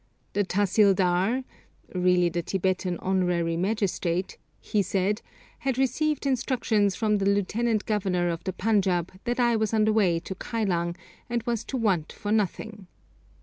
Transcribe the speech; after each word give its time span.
The 0.33 0.43
tahsildar 0.43 1.43
(really 1.93 2.29
the 2.29 2.41
Tibetan 2.41 2.97
honorary 3.01 3.55
magistrate), 3.55 4.39
he 4.59 4.81
said, 4.81 5.21
had 5.59 5.77
received 5.77 6.25
instructions 6.25 6.95
from 6.95 7.19
the 7.19 7.29
Lieutenant 7.29 7.85
Governor 7.85 8.29
of 8.29 8.43
the 8.43 8.51
Panjāb 8.53 9.09
that 9.25 9.39
I 9.39 9.55
was 9.55 9.75
on 9.75 9.85
the 9.85 9.93
way 9.93 10.19
to 10.19 10.33
Kylang, 10.33 10.95
and 11.29 11.43
was 11.43 11.63
to 11.65 11.77
'want 11.77 12.11
for 12.13 12.31
nothing.' 12.31 12.87